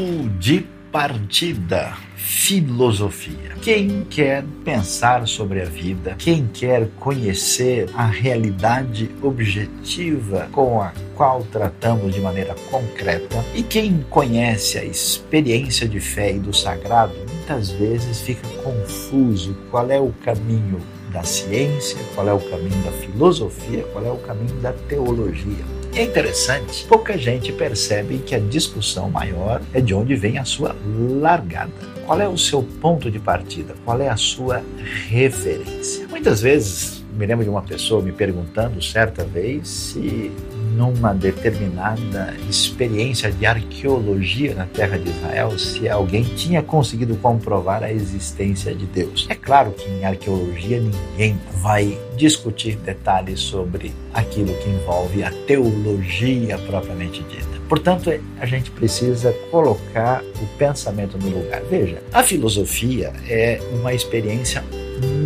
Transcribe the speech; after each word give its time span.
de 0.00 0.66
partida 0.90 1.96
filosofia. 2.16 3.54
Quem 3.62 4.04
quer 4.10 4.44
pensar 4.64 5.26
sobre 5.28 5.62
a 5.62 5.64
vida, 5.64 6.16
quem 6.18 6.48
quer 6.52 6.88
conhecer 6.98 7.88
a 7.94 8.06
realidade 8.06 9.08
objetiva 9.22 10.48
com 10.50 10.82
a 10.82 10.92
qual 11.14 11.44
tratamos 11.44 12.12
de 12.12 12.20
maneira 12.20 12.56
concreta, 12.70 13.44
e 13.54 13.62
quem 13.62 14.04
conhece 14.10 14.78
a 14.78 14.84
experiência 14.84 15.86
de 15.86 16.00
fé 16.00 16.32
e 16.32 16.40
do 16.40 16.52
sagrado, 16.52 17.14
muitas 17.32 17.70
vezes 17.70 18.20
fica 18.20 18.48
confuso 18.64 19.56
qual 19.70 19.88
é 19.90 20.00
o 20.00 20.12
caminho 20.24 20.80
da 21.12 21.22
ciência, 21.22 21.98
qual 22.16 22.28
é 22.28 22.32
o 22.32 22.40
caminho 22.40 22.82
da 22.82 22.90
filosofia, 22.90 23.84
qual 23.92 24.04
é 24.04 24.10
o 24.10 24.18
caminho 24.18 24.60
da 24.60 24.72
teologia. 24.72 25.83
É 25.96 26.02
interessante, 26.02 26.84
pouca 26.86 27.16
gente 27.16 27.52
percebe 27.52 28.18
que 28.18 28.34
a 28.34 28.40
discussão 28.40 29.08
maior 29.08 29.62
é 29.72 29.80
de 29.80 29.94
onde 29.94 30.16
vem 30.16 30.38
a 30.38 30.44
sua 30.44 30.74
largada. 31.20 31.70
Qual 32.04 32.20
é 32.20 32.26
o 32.26 32.36
seu 32.36 32.64
ponto 32.64 33.08
de 33.08 33.20
partida? 33.20 33.76
Qual 33.84 34.00
é 34.00 34.08
a 34.08 34.16
sua 34.16 34.60
referência? 35.08 36.08
Muitas 36.08 36.40
vezes 36.40 37.04
me 37.16 37.24
lembro 37.24 37.44
de 37.44 37.50
uma 37.50 37.62
pessoa 37.62 38.02
me 38.02 38.10
perguntando 38.10 38.82
certa 38.82 39.24
vez 39.24 39.68
se 39.68 40.32
numa 40.76 41.14
determinada 41.14 42.34
experiência 42.48 43.30
de 43.30 43.46
arqueologia 43.46 44.54
na 44.54 44.66
terra 44.66 44.98
de 44.98 45.08
Israel 45.08 45.58
se 45.58 45.88
alguém 45.88 46.24
tinha 46.24 46.62
conseguido 46.62 47.16
comprovar 47.16 47.82
a 47.82 47.92
existência 47.92 48.74
de 48.74 48.86
Deus. 48.86 49.26
É 49.28 49.34
claro 49.34 49.72
que 49.72 49.88
em 49.88 50.04
arqueologia 50.04 50.80
ninguém 50.80 51.38
vai 51.54 51.98
discutir 52.16 52.76
detalhes 52.76 53.40
sobre 53.40 53.92
aquilo 54.12 54.54
que 54.54 54.68
envolve 54.68 55.22
a 55.22 55.30
teologia 55.46 56.58
propriamente 56.58 57.22
dita. 57.24 57.54
Portanto, 57.68 58.12
a 58.38 58.46
gente 58.46 58.70
precisa 58.70 59.32
colocar 59.50 60.22
o 60.42 60.46
pensamento 60.58 61.16
no 61.18 61.30
lugar. 61.30 61.62
Veja, 61.62 62.02
a 62.12 62.22
filosofia 62.22 63.12
é 63.28 63.60
uma 63.72 63.94
experiência 63.94 64.62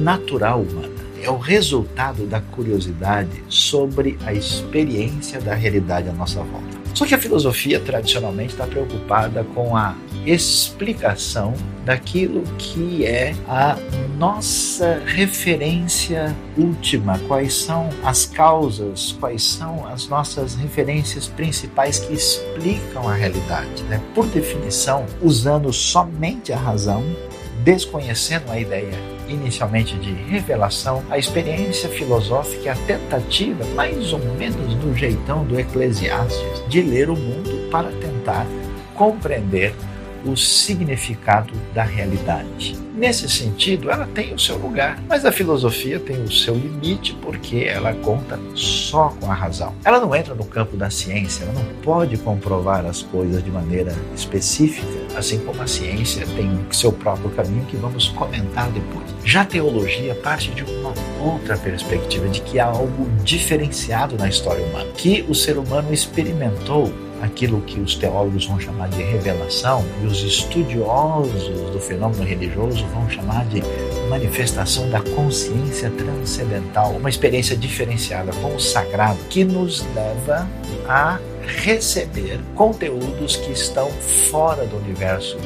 natural 0.03 0.61
humana 0.61 0.88
é 1.23 1.31
o 1.31 1.37
resultado 1.37 2.27
da 2.27 2.41
curiosidade 2.41 3.43
sobre 3.49 4.19
a 4.25 4.33
experiência 4.33 5.41
da 5.41 5.55
realidade 5.55 6.09
à 6.09 6.13
nossa 6.13 6.43
volta. 6.43 6.79
Só 6.95 7.07
que 7.07 7.15
a 7.15 7.19
filosofia 7.19 7.79
tradicionalmente 7.79 8.55
está 8.55 8.67
preocupada 8.67 9.45
com 9.55 9.77
a 9.77 9.95
explicação 10.27 11.55
daquilo 11.85 12.43
que 12.59 13.07
é 13.07 13.35
a 13.47 13.79
nossa 14.19 15.01
referência 15.07 16.35
última, 16.57 17.19
quais 17.29 17.55
são 17.55 17.89
as 18.03 18.27
causas, 18.27 19.13
quais 19.13 19.45
são 19.45 19.87
as 19.87 20.09
nossas 20.09 20.57
referências 20.57 21.29
principais 21.29 22.01
que 22.01 22.13
explicam 22.13 23.09
a 23.09 23.15
realidade. 23.15 23.83
Né? 23.85 24.03
Por 24.15 24.27
definição, 24.27 25.07
usando 25.23 25.73
somente 25.73 26.53
a 26.53 26.59
razão, 26.59 27.05
desconhecendo 27.63 28.51
a 28.51 28.59
ideia 28.59 29.18
inicialmente 29.29 29.97
de 29.99 30.13
revelação, 30.13 31.05
a 31.11 31.19
experiência 31.19 31.89
filosófica, 31.89 32.73
a 32.73 32.77
tentativa, 32.87 33.65
mais 33.75 34.13
ou 34.13 34.19
menos 34.19 34.75
do 34.75 34.95
jeitão 34.95 35.45
do 35.45 35.59
Eclesiastes, 35.59 36.65
de 36.69 36.83
ler 36.83 37.11
o 37.11 37.17
mundo 37.17 37.71
para 37.71 37.91
tentar 37.93 38.47
compreender 38.95 39.75
o 40.29 40.37
significado 40.37 41.53
da 41.75 41.83
realidade. 41.83 42.77
Nesse 42.95 43.29
sentido, 43.29 43.91
ela 43.91 44.09
tem 44.09 44.35
o 44.35 44.39
seu 44.39 44.59
lugar, 44.59 45.01
mas 45.09 45.25
a 45.25 45.31
filosofia 45.31 46.01
tem 46.01 46.21
o 46.21 46.33
seu 46.33 46.55
limite 46.57 47.17
porque 47.23 47.59
ela 47.59 47.95
conta 47.95 48.39
só 48.57 49.15
com 49.21 49.31
a 49.31 49.35
razão. 49.35 49.73
Ela 49.85 50.01
não 50.01 50.15
entra 50.17 50.35
no 50.35 50.45
campo 50.45 50.77
da 50.77 50.91
ciência, 50.91 51.45
ela 51.45 51.53
não 51.53 51.65
pode 51.83 52.17
comprovar 52.17 52.85
as 52.85 53.03
coisas 53.03 53.45
de 53.45 53.51
maneira 53.51 53.95
específica, 54.17 54.89
assim 55.17 55.39
como 55.39 55.63
a 55.63 55.67
ciência 55.69 56.27
tem 56.35 56.51
seu 56.73 56.91
próprio 56.93 57.31
caminho 57.31 57.65
que 57.67 57.77
vamos 57.77 58.09
comentar 58.09 58.69
depois. 58.71 59.07
Já 59.25 59.43
a 59.43 59.45
teologia 59.45 60.15
parte 60.17 60.51
de 60.51 60.65
uma 60.65 60.93
outra 61.23 61.57
perspectiva 61.57 62.29
de 62.29 62.41
que 62.41 62.59
há 62.59 62.67
algo 62.67 63.09
diferenciado 63.23 64.17
na 64.17 64.29
história 64.29 64.65
humana, 64.65 64.91
que 64.97 65.25
o 65.29 65.35
ser 65.35 65.57
humano 65.57 65.93
experimentou 65.93 66.93
aquilo 67.23 67.61
que 67.63 67.81
os 67.81 67.95
teólogos 67.95 68.47
vão 68.47 68.59
chamar 68.59 68.89
de 68.89 69.03
revelação 69.03 69.85
e 70.03 70.07
os 70.07 70.23
estudiosos 70.23 71.71
do 71.71 71.81
fenômeno 71.81 72.25
religioso 72.25 72.85
vão 72.95 73.09
chamar 73.09 73.45
de 73.47 73.63
manifestação 74.09 74.89
da 74.89 75.01
consciência 75.01 75.91
transcendental, 75.91 76.93
uma 76.93 77.09
experiência 77.09 77.57
diferenciada 77.57 78.33
com 78.41 78.55
o 78.55 78.61
sagrado 78.61 79.19
que 79.29 79.45
nos 79.45 79.85
leva 79.95 80.49
a 80.89 81.19
receber 81.47 82.41
conteúdos 82.55 83.37
que 83.37 83.53
estão 83.53 83.91
fora 84.31 84.67
do 84.67 84.77
universo 84.77 85.39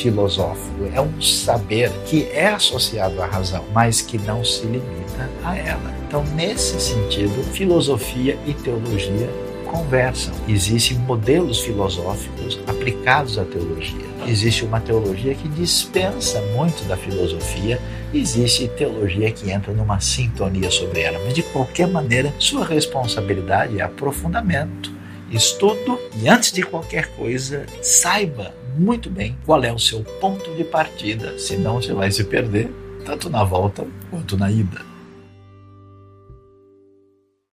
filosófico. 0.00 0.88
É 0.94 1.00
um 1.00 1.20
saber 1.20 1.90
que 2.06 2.28
é 2.32 2.48
associado 2.48 3.20
à 3.20 3.26
razão, 3.26 3.64
mas 3.72 4.00
que 4.00 4.18
não 4.18 4.42
se 4.44 4.64
limita 4.64 5.30
a 5.44 5.56
ela. 5.56 5.94
Então, 6.06 6.24
nesse 6.34 6.80
sentido, 6.80 7.42
filosofia 7.52 8.38
e 8.46 8.54
teologia 8.54 9.28
conversam. 9.70 10.34
Existem 10.48 10.98
modelos 10.98 11.60
filosóficos 11.60 12.58
aplicados 12.66 13.38
à 13.38 13.44
teologia. 13.44 14.10
Existe 14.26 14.64
uma 14.64 14.80
teologia 14.80 15.34
que 15.34 15.48
dispensa 15.48 16.40
muito 16.54 16.86
da 16.86 16.96
filosofia, 16.96 17.80
existe 18.12 18.68
teologia 18.68 19.30
que 19.30 19.50
entra 19.50 19.72
numa 19.72 20.00
sintonia 20.00 20.70
sobre 20.70 21.00
ela, 21.00 21.18
mas 21.24 21.32
de 21.32 21.42
qualquer 21.42 21.86
maneira, 21.86 22.34
sua 22.38 22.64
responsabilidade 22.64 23.78
é 23.78 23.82
aprofundamento, 23.82 24.92
estudo 25.30 25.98
e 26.20 26.28
antes 26.28 26.52
de 26.52 26.62
qualquer 26.62 27.06
coisa, 27.16 27.64
saiba 27.80 28.52
muito 28.76 29.08
bem 29.08 29.36
qual 29.46 29.62
é 29.62 29.72
o 29.72 29.78
seu 29.78 30.02
ponto 30.20 30.54
de 30.54 30.64
partida, 30.64 31.38
senão 31.38 31.80
você 31.80 31.92
vai 31.92 32.10
se 32.10 32.24
perder 32.24 32.70
tanto 33.04 33.30
na 33.30 33.42
volta 33.42 33.86
quanto 34.10 34.36
na 34.36 34.50
ida. 34.50 34.90